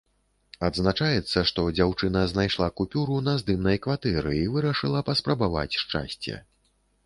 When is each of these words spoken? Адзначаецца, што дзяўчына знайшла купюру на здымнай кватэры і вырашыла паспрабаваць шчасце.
Адзначаецца, 0.67 1.43
што 1.49 1.65
дзяўчына 1.79 2.23
знайшла 2.33 2.71
купюру 2.83 3.19
на 3.27 3.37
здымнай 3.43 3.77
кватэры 3.87 4.35
і 4.43 4.51
вырашыла 4.57 5.07
паспрабаваць 5.11 5.79
шчасце. 5.87 6.45